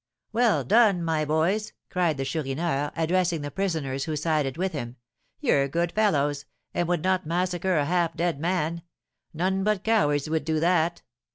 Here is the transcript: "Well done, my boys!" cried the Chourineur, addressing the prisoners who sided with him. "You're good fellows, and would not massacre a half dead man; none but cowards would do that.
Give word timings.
"Well 0.33 0.63
done, 0.63 1.03
my 1.03 1.25
boys!" 1.25 1.73
cried 1.91 2.17
the 2.17 2.25
Chourineur, 2.25 2.91
addressing 2.95 3.41
the 3.41 3.51
prisoners 3.51 4.05
who 4.05 4.15
sided 4.15 4.57
with 4.57 4.71
him. 4.71 4.95
"You're 5.39 5.67
good 5.67 5.91
fellows, 5.91 6.45
and 6.73 6.87
would 6.87 7.03
not 7.03 7.27
massacre 7.27 7.77
a 7.77 7.85
half 7.85 8.17
dead 8.17 8.39
man; 8.39 8.81
none 9.31 9.63
but 9.63 9.83
cowards 9.83 10.27
would 10.27 10.43
do 10.43 10.59
that. 10.59 11.03